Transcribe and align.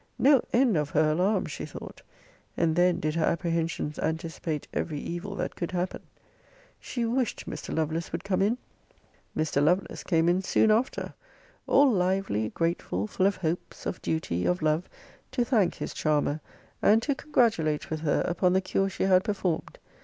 no 0.17 0.41
end 0.51 0.75
of 0.75 0.89
her 0.89 1.11
alarms, 1.11 1.51
she 1.51 1.63
thought! 1.63 2.01
And 2.57 2.75
then 2.75 2.99
did 2.99 3.13
her 3.13 3.23
apprehensions 3.25 3.99
anticipate 3.99 4.67
every 4.73 4.97
evil 4.99 5.35
that 5.35 5.55
could 5.55 5.73
happen. 5.73 6.01
She 6.79 7.05
wished 7.05 7.45
Mr. 7.47 7.71
Lovelace 7.71 8.11
would 8.11 8.23
come 8.23 8.41
in. 8.41 8.57
Mr. 9.37 9.63
Lovelace 9.63 10.01
came 10.03 10.27
in 10.27 10.41
soon 10.41 10.71
after; 10.71 11.13
all 11.67 11.91
lively, 11.91 12.49
grateful, 12.49 13.05
full 13.05 13.27
of 13.27 13.35
hopes, 13.35 13.85
of 13.85 14.01
duty, 14.01 14.43
of 14.43 14.63
love, 14.63 14.89
to 15.33 15.45
thank 15.45 15.75
his 15.75 15.93
charmer, 15.93 16.39
and 16.81 17.03
to 17.03 17.13
congratulate 17.13 17.91
with 17.91 17.99
her 17.99 18.21
upon 18.25 18.53
the 18.53 18.59
cure 18.61 18.89
she 18.89 19.03
had 19.03 19.23
performed. 19.23 19.77